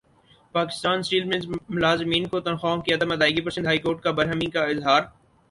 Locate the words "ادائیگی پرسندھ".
3.11-3.67